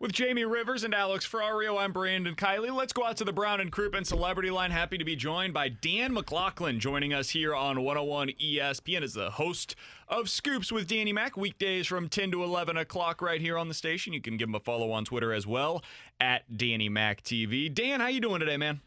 [0.00, 2.72] With Jamie Rivers and Alex Ferrario, I'm Brandon Kiley.
[2.72, 4.70] Let's go out to the Brown and Crouppen Celebrity Line.
[4.70, 9.30] Happy to be joined by Dan McLaughlin, joining us here on 101 ESPN as the
[9.30, 9.74] host
[10.06, 13.74] of Scoops with Danny Mac, weekdays from 10 to 11 o'clock right here on the
[13.74, 14.12] station.
[14.12, 15.82] You can give him a follow on Twitter as well
[16.20, 17.72] at Danny Mac TV.
[17.72, 18.80] Dan, how you doing today, man?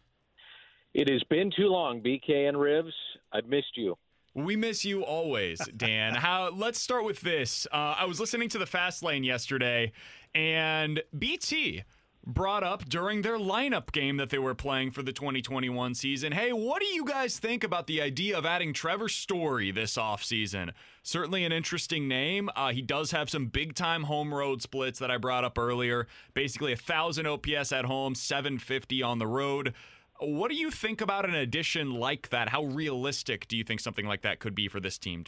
[0.93, 2.93] It has been too long, BK and Rivs.
[3.33, 3.97] I've missed you.
[4.33, 6.15] We miss you always, Dan.
[6.15, 6.49] How?
[6.49, 7.67] Let's start with this.
[7.71, 9.91] Uh, I was listening to the Fast Lane yesterday,
[10.33, 11.83] and BT
[12.25, 16.31] brought up during their lineup game that they were playing for the 2021 season.
[16.31, 20.71] Hey, what do you guys think about the idea of adding Trevor Story this offseason?
[21.03, 22.49] Certainly an interesting name.
[22.55, 26.07] Uh, he does have some big time home road splits that I brought up earlier.
[26.33, 29.73] Basically, a 1,000 OPS at home, 750 on the road.
[30.21, 32.49] What do you think about an addition like that?
[32.49, 35.25] How realistic do you think something like that could be for this team?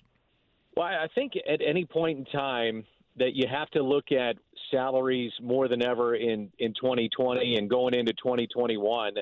[0.77, 2.83] Well, I think at any point in time
[3.17, 4.37] that you have to look at
[4.69, 9.15] salaries more than ever in, in 2020 and going into 2021.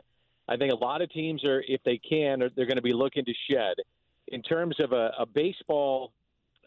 [0.49, 3.23] I think a lot of teams are, if they can, they're going to be looking
[3.23, 3.75] to shed.
[4.27, 6.11] In terms of a, a baseball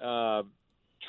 [0.03, 0.42] uh,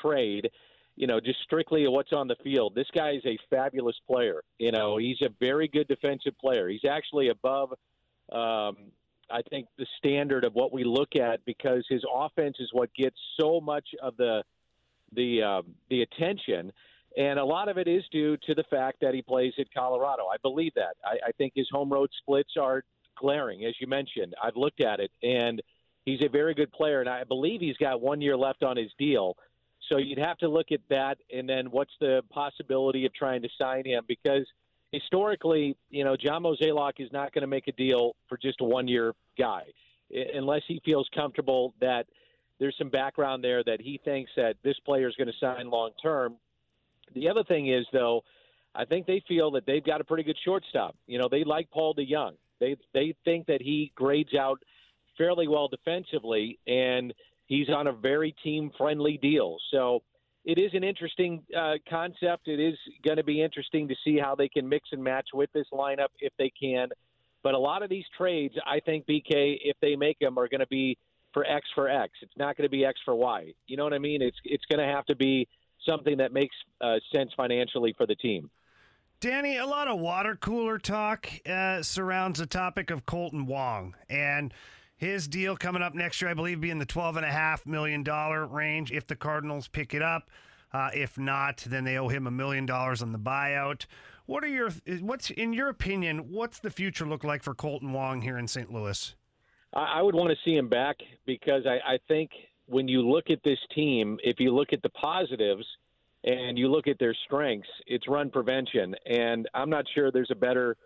[0.02, 0.50] trade,
[0.96, 2.74] you know, just strictly what's on the field.
[2.74, 4.42] This guy is a fabulous player.
[4.58, 6.68] You know, he's a very good defensive player.
[6.68, 7.72] He's actually above,
[8.32, 8.76] um,
[9.30, 13.16] I think, the standard of what we look at because his offense is what gets
[13.38, 14.42] so much of the
[15.12, 16.72] the um, the attention.
[17.16, 20.26] And a lot of it is due to the fact that he plays at Colorado.
[20.26, 20.96] I believe that.
[21.04, 22.82] I, I think his home road splits are
[23.18, 24.34] glaring, as you mentioned.
[24.42, 25.62] I've looked at it, and
[26.04, 27.00] he's a very good player.
[27.00, 29.36] And I believe he's got one year left on his deal.
[29.88, 33.48] So you'd have to look at that, and then what's the possibility of trying to
[33.60, 34.04] sign him?
[34.08, 34.46] Because
[34.92, 38.64] historically, you know, John Mozeliak is not going to make a deal for just a
[38.64, 39.62] one-year guy,
[40.34, 42.06] unless he feels comfortable that
[42.58, 45.90] there's some background there that he thinks that this player is going to sign long
[46.02, 46.36] term.
[47.14, 48.22] The other thing is, though,
[48.74, 50.96] I think they feel that they've got a pretty good shortstop.
[51.06, 52.32] You know, they like Paul DeJong.
[52.58, 54.62] They they think that he grades out
[55.18, 57.12] fairly well defensively, and
[57.46, 59.56] he's on a very team friendly deal.
[59.70, 60.02] So
[60.44, 62.46] it is an interesting uh, concept.
[62.46, 65.52] It is going to be interesting to see how they can mix and match with
[65.52, 66.88] this lineup if they can.
[67.42, 70.60] But a lot of these trades, I think BK, if they make them, are going
[70.60, 70.98] to be
[71.32, 72.12] for X for X.
[72.22, 73.52] It's not going to be X for Y.
[73.66, 74.22] You know what I mean?
[74.22, 75.46] It's it's going to have to be
[75.86, 78.50] something that makes uh, sense financially for the team.
[79.20, 84.52] Danny, a lot of water cooler talk uh, surrounds the topic of Kolten Wong and
[84.96, 87.66] his deal coming up next year, I believe, be in the twelve and a half
[87.66, 90.30] million dollar range if the Cardinals pick it up.
[90.72, 93.86] Uh, if not, then they owe him a million dollars on the buyout.
[94.26, 94.70] What are your
[95.00, 96.30] what's in your opinion?
[96.30, 98.72] What's the future look like for Kolten Wong here in St.
[98.72, 99.14] Louis?
[99.74, 100.96] I, I would want to see him back
[101.26, 102.30] because I, I think
[102.66, 105.64] when you look at this team, if you look at the positives
[106.24, 110.36] and you look at their strengths, it's run prevention, and I'm not sure there's a
[110.36, 110.76] better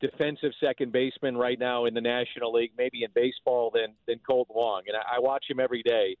[0.00, 4.48] defensive second baseman right now in the National League, maybe in baseball, than than Colt
[4.50, 4.82] Wong.
[4.86, 6.16] And I, I watch him every day.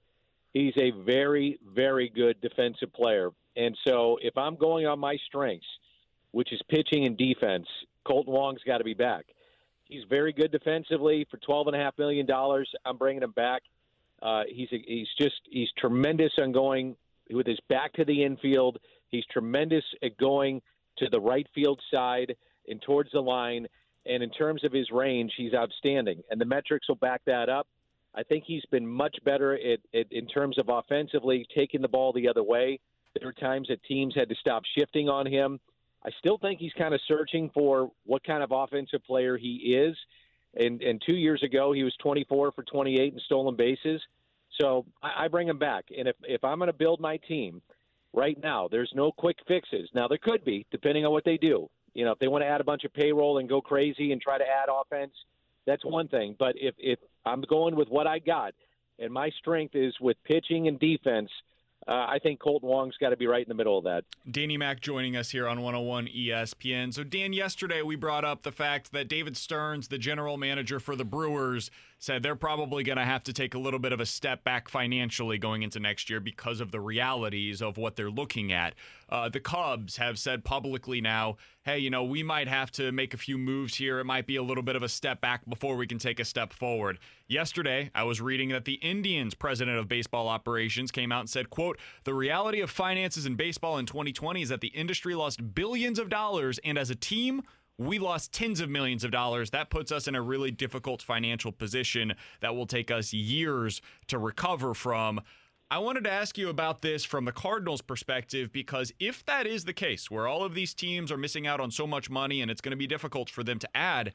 [0.52, 3.30] He's a very, very good defensive player.
[3.56, 5.66] And so if I'm going on my strengths,
[6.30, 7.66] which is pitching and defense,
[8.06, 9.26] Colt Wong's got to be back.
[9.84, 12.70] He's very good defensively for twelve and a half million dollars.
[12.84, 13.62] I'm bringing him back.
[14.22, 16.96] Uh, he's a, he's just he's tremendous on going
[17.30, 18.78] with his back to the infield.
[19.08, 20.62] He's tremendous at going
[20.98, 22.34] to the right field side
[22.68, 23.66] and towards the line.
[24.06, 26.22] And in terms of his range, he's outstanding.
[26.30, 27.66] And the metrics will back that up.
[28.14, 32.12] I think he's been much better at, at, in terms of offensively taking the ball
[32.12, 32.78] the other way.
[33.18, 35.58] There were times that teams had to stop shifting on him.
[36.04, 39.96] I still think he's kind of searching for what kind of offensive player he is.
[40.54, 44.00] And, and two years ago, he was 24 for 28 in stolen bases.
[44.60, 45.86] So I, I bring him back.
[45.96, 47.62] And if, if I'm going to build my team,
[48.14, 48.68] right now.
[48.70, 49.90] There's no quick fixes.
[49.94, 51.68] Now there could be, depending on what they do.
[51.94, 54.20] You know, if they want to add a bunch of payroll and go crazy and
[54.20, 55.12] try to add offense,
[55.66, 56.36] that's one thing.
[56.38, 58.54] But if if I'm going with what I got,
[58.98, 61.30] and my strength is with pitching and defense–
[61.86, 64.04] uh, I think Kolten Wong's got to be right in the middle of that.
[64.30, 66.94] Danny Mac joining us here on 101 ESPN.
[66.94, 70.96] So, Dan, yesterday we brought up the fact that David Stearns, the general manager for
[70.96, 74.06] the Brewers, said they're probably going to have to take a little bit of a
[74.06, 78.50] step back financially going into next year because of the realities of what they're looking
[78.50, 78.74] at.
[79.08, 83.14] Uh, the Cubs have said publicly now, hey, you know, we might have to make
[83.14, 83.98] a few moves here.
[83.98, 86.24] It might be a little bit of a step back before we can take a
[86.24, 86.98] step forward.
[87.26, 91.50] Yesterday, I was reading that the Indians president of baseball operations came out and said,
[91.50, 95.98] quote, the reality of finances in baseball in 2020 is that the industry lost billions
[95.98, 97.42] of dollars, and as a team,
[97.78, 99.50] we lost tens of millions of dollars.
[99.50, 104.18] That puts us in a really difficult financial position that will take us years to
[104.18, 105.20] recover from.
[105.70, 109.64] I wanted to ask you about this from the Cardinals' perspective because if that is
[109.64, 112.50] the case, where all of these teams are missing out on so much money and
[112.50, 114.12] it's going to be difficult for them to add,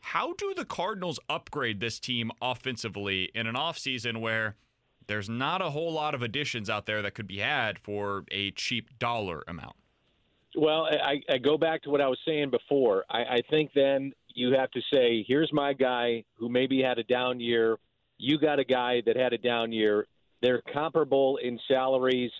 [0.00, 4.56] how do the Cardinals upgrade this team offensively in an offseason where
[5.06, 8.50] there's not a whole lot of additions out there that could be had for a
[8.52, 9.76] cheap dollar amount?
[10.54, 13.04] Well, I, I go back to what I was saying before.
[13.10, 17.04] I, I think then you have to say, here's my guy who maybe had a
[17.04, 17.78] down year.
[18.18, 20.06] You got a guy that had a down year.
[20.42, 22.32] They're comparable in salaries.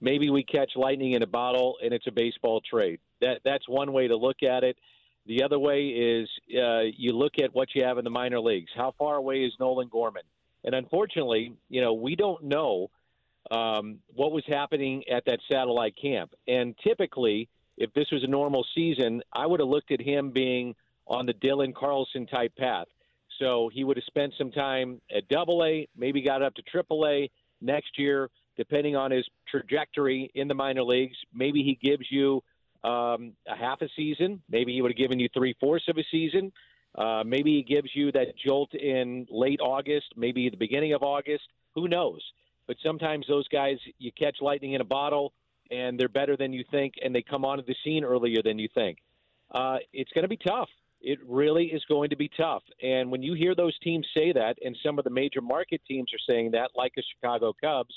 [0.00, 3.00] Maybe we catch lightning in a bottle and it's a baseball trade.
[3.22, 4.76] That that's one way to look at it.
[5.26, 8.70] The other way is uh, you look at what you have in the minor leagues.
[8.76, 10.22] How far away is Nolan Gorman?
[10.64, 12.90] And unfortunately, you know, we don't know
[13.50, 16.32] um, what was happening at that satellite camp.
[16.46, 20.74] And typically, if this was a normal season, I would have looked at him being
[21.06, 22.86] on the Dylan Carlson type path.
[23.38, 27.06] So he would have spent some time at Double A, maybe got up to Triple
[27.06, 27.30] A
[27.60, 31.16] next year, depending on his trajectory in the minor leagues.
[31.34, 32.42] Maybe he gives you
[32.84, 34.42] um, a half a season.
[34.48, 36.52] Maybe he would have given you three fourths of a season.
[36.96, 41.44] Uh, maybe he gives you that jolt in late August, maybe the beginning of August.
[41.74, 42.22] Who knows?
[42.66, 45.32] But sometimes those guys, you catch lightning in a bottle
[45.70, 48.68] and they're better than you think, and they come onto the scene earlier than you
[48.72, 48.98] think.
[49.50, 50.68] Uh, it's going to be tough.
[51.06, 52.62] It really is going to be tough.
[52.82, 56.08] And when you hear those teams say that, and some of the major market teams
[56.12, 57.94] are saying that, like the Chicago Cubs,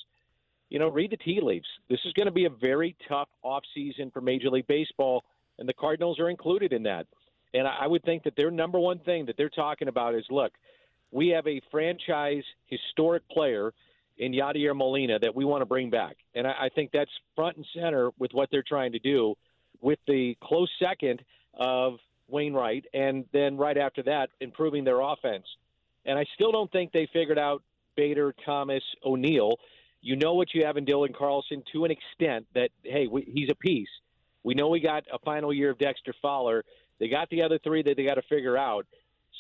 [0.69, 1.67] you know, read the tea leaves.
[1.89, 5.23] This is going to be a very tough offseason for Major League Baseball,
[5.57, 7.07] and the Cardinals are included in that.
[7.53, 10.51] And I would think that their number one thing that they're talking about is look,
[11.12, 13.73] we have a franchise historic player–
[14.19, 16.17] in Yadier Molina that we want to bring back.
[16.35, 19.35] And I, think that's front and center with what they're trying to do
[19.81, 21.23] with the close second
[21.53, 21.95] of
[22.29, 25.45] Wainwright, and then right after that, improving their offense.
[26.05, 27.63] And I still don't think they figured out
[27.95, 29.57] Bader, Thomas, O'Neill.
[30.01, 33.49] You know what you have in Dylan Carlson to an extent that, hey, we, he's
[33.49, 33.89] a piece.
[34.43, 36.63] We know we got a final year of Dexter Fowler.
[36.99, 38.85] They got the other three that they got to figure out.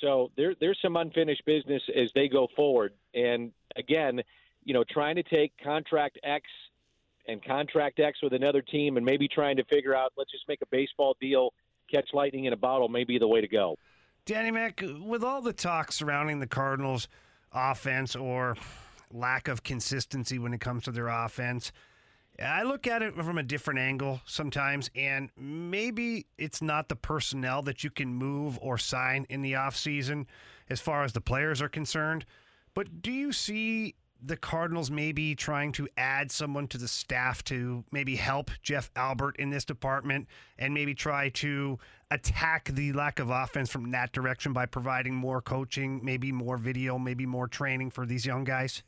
[0.01, 2.93] So there, there's some unfinished business as they go forward.
[3.13, 4.21] And again,
[4.63, 6.45] you know, trying to take contract X
[7.27, 10.61] and contract X with another team and maybe trying to figure out, let's just make
[10.61, 11.53] a baseball deal,
[11.91, 13.77] catch lightning in a bottle, may be the way to go.
[14.25, 17.07] Danny Mac, with all the talk surrounding the Cardinals'
[17.51, 18.55] offense or
[19.11, 21.71] lack of consistency when it comes to their offense,
[22.41, 27.61] I look at it from a different angle sometimes, and maybe it's not the personnel
[27.63, 30.25] that you can move or sign in the offseason
[30.69, 32.25] as far as the players are concerned.
[32.73, 37.83] But do you see the Cardinals maybe trying to add someone to the staff to
[37.91, 41.79] maybe help Jeff Albert in this department and maybe try to
[42.11, 46.97] attack the lack of offense from that direction by providing more coaching, maybe more video,
[46.97, 48.83] maybe more training for these young guys?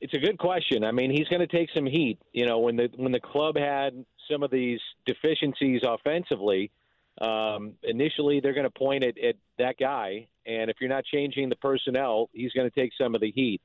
[0.00, 0.84] It's a good question.
[0.84, 2.18] I mean, he's going to take some heat.
[2.32, 6.70] You know, when the when the club had some of these deficiencies offensively,
[7.20, 11.56] um, initially they're going to point at that guy, and if you're not changing the
[11.56, 13.60] personnel, he's going to take some of the heat.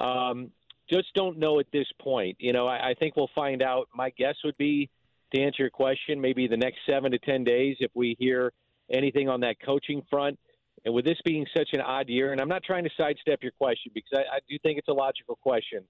[0.00, 0.50] Um,
[0.90, 2.36] just don't know at this point.
[2.40, 3.88] You know, I, I think we'll find out.
[3.94, 4.90] My guess would be
[5.34, 8.52] to answer your question, maybe the next seven to ten days, if we hear
[8.90, 10.38] anything on that coaching front.
[10.84, 13.52] And with this being such an odd year, and I'm not trying to sidestep your
[13.52, 15.84] question because I, I do think it's a logical question.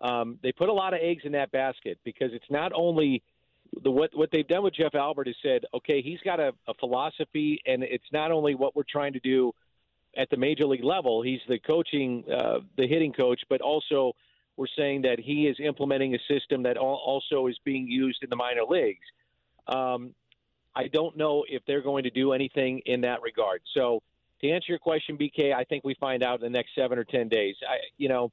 [0.00, 3.22] Um, they put a lot of eggs in that basket because it's not only
[3.82, 6.74] the what what they've done with Jeff Albert has said, okay, he's got a, a
[6.74, 9.52] philosophy, and it's not only what we're trying to do
[10.18, 11.22] at the major league level.
[11.22, 14.12] He's the coaching, uh, the hitting coach, but also
[14.56, 18.36] we're saying that he is implementing a system that also is being used in the
[18.36, 19.06] minor leagues.
[19.68, 20.14] Um,
[20.74, 23.62] I don't know if they're going to do anything in that regard.
[23.72, 24.02] So
[24.40, 27.04] to answer your question, BK, I think we find out in the next seven or
[27.04, 27.54] ten days.
[27.68, 28.32] I, you know,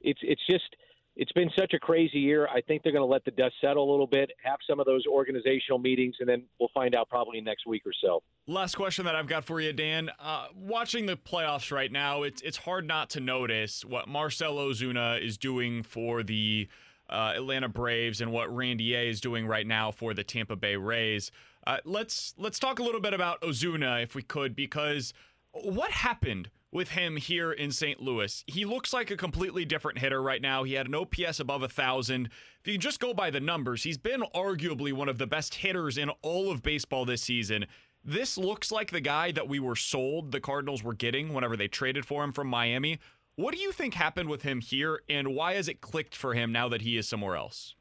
[0.00, 0.76] it's it's just
[1.16, 2.48] it's been such a crazy year.
[2.48, 4.86] I think they're going to let the dust settle a little bit, have some of
[4.86, 8.22] those organizational meetings, and then we'll find out probably next week or so.
[8.46, 10.10] Last question that I've got for you, Dan.
[10.18, 15.22] Uh, watching the playoffs right now, it's it's hard not to notice what Marcell Ozuna
[15.24, 16.68] is doing for the
[17.08, 20.76] uh, Atlanta Braves and what Randy A is doing right now for the Tampa Bay
[20.76, 21.30] Rays.
[21.66, 25.14] Uh, let's let's talk a little bit about Ozuna if we could, because
[25.52, 28.02] what happened with him here in St.
[28.02, 28.44] Louis.
[28.46, 30.64] He looks like a completely different hitter right now.
[30.64, 32.28] He had an OPS above a thousand.
[32.60, 35.96] If you just go by the numbers, he's been arguably one of the best hitters
[35.96, 37.66] in all of baseball this season.
[38.04, 41.68] This looks like the guy that we were sold the Cardinals were getting whenever they
[41.68, 42.98] traded for him from Miami.
[43.36, 46.52] What do you think happened with him here, and why has it clicked for him
[46.52, 47.76] now that he is somewhere else?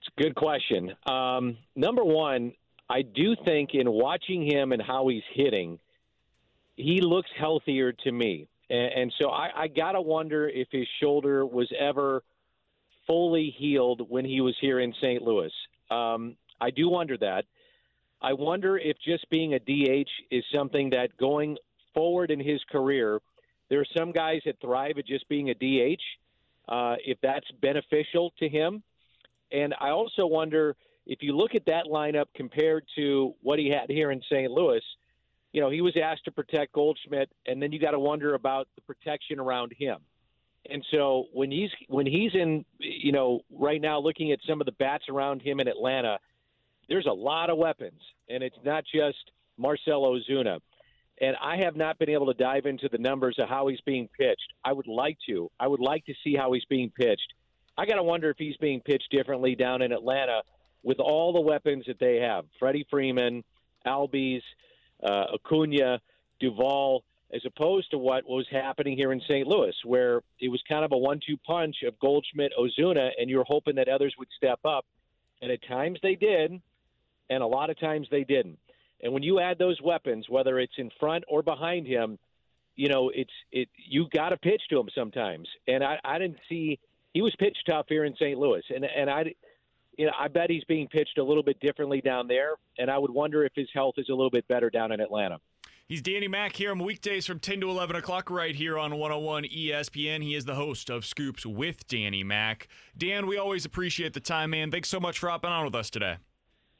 [0.00, 0.94] It's a good question.
[1.06, 2.52] Um, number one,
[2.88, 5.78] I do think in watching him and how he's hitting,
[6.76, 8.48] he looks healthier to me.
[8.70, 12.22] And, and so I, I got to wonder if his shoulder was ever
[13.06, 15.22] fully healed when he was here in St.
[15.22, 15.52] Louis.
[15.90, 17.44] Um, I do wonder that.
[18.20, 21.56] I wonder if just being a DH is something that going
[21.94, 23.20] forward in his career,
[23.68, 26.02] there are some guys that thrive at just being a DH,
[26.68, 28.82] uh, if that's beneficial to him.
[29.52, 33.88] And I also wonder if you look at that lineup compared to what he had
[33.88, 34.50] here in St.
[34.50, 34.82] Louis–
[35.56, 38.68] you know, he was asked to protect Goldschmidt, and then you got to wonder about
[38.74, 39.96] the protection around him.
[40.68, 44.66] And so when he's when he's in, you know, right now looking at some of
[44.66, 46.18] the bats around him in Atlanta,
[46.90, 49.16] there's a lot of weapons, and it's not just
[49.56, 50.58] Marcell Ozuna.
[51.22, 54.10] And I have not been able to dive into the numbers of how he's being
[54.14, 54.52] pitched.
[54.62, 55.50] I would like to.
[55.58, 57.32] I would like to see how he's being pitched.
[57.78, 60.42] I got to wonder if he's being pitched differently down in Atlanta
[60.82, 62.44] with all the weapons that they have.
[62.58, 63.42] Freddie Freeman,
[63.86, 64.42] Albies,
[65.02, 66.00] uh, Acuna,
[66.40, 69.46] Duvall, as opposed to what was happening here in St.
[69.46, 73.46] Louis, where it was kind of a one-two punch of Goldschmidt, Ozuna, and you were
[73.46, 74.86] hoping that others would step up,
[75.42, 76.60] and at times they did,
[77.28, 78.58] and a lot of times they didn't.
[79.02, 82.18] And when you add those weapons, whether it's in front or behind him,
[82.76, 83.68] you know it's it.
[83.76, 86.78] You got to pitch to him sometimes, and I, I didn't see
[87.14, 88.38] he was pitched tough here in St.
[88.38, 89.34] Louis, and and I
[89.96, 92.98] you know, I bet he's being pitched a little bit differently down there, and I
[92.98, 95.38] would wonder if his health is a little bit better down in Atlanta.
[95.88, 99.44] He's Danny Mac here on weekdays from 10 to 11 o'clock right here on 101
[99.44, 100.20] ESPN.
[100.20, 102.66] He is the host of Scoops with Danny Mac.
[102.98, 104.72] Dan, we always appreciate the time, man.
[104.72, 106.16] Thanks so much for hopping on with us today.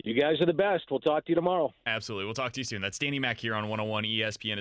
[0.04, 0.84] You guys are the best.
[0.90, 1.72] We'll talk to you tomorrow.
[1.86, 2.26] Absolutely.
[2.26, 2.82] We'll talk to you soon.
[2.82, 4.54] That's Danny Mac here on 101 ESPN.